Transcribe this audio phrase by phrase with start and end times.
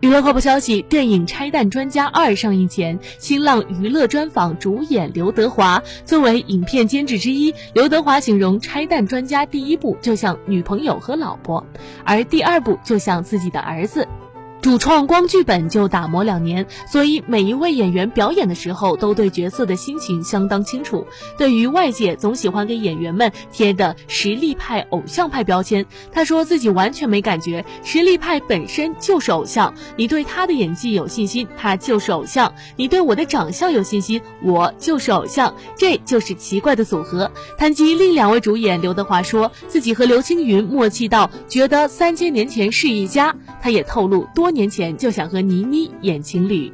[0.00, 5.82] 娱乐快报消息：电影《拆弹专家二》上映前，新浪娱乐专访主演刘德华。
[6.04, 11.66] 作为影片监制之一，刘德华形容《拆弹专家》第一部就像女朋友和老婆，
[12.04, 14.06] 而第二部就像自己的儿子。
[14.66, 21.06] 主创光剧本就打磨两年，所以每一位演员表演的时候都对角色的心情相当清楚。
[21.38, 27.64] 对于外界总喜欢给演员们贴的实力派、偶像派标签，他说自己完全没感觉。
[27.84, 35.54] 实力派本身就是偶像，你对他的演技有信心，他就是偶像；你对我的长相有信心，我就是偶像。
[35.76, 37.30] 这就是奇怪的组合。
[37.56, 43.32] 谈及另两位主演，刘德华说自己和刘青云默契到觉得三千年前是一家。
[43.62, 44.55] 他也透露多。
[44.56, 46.72] 年前就想和倪妮演情侣。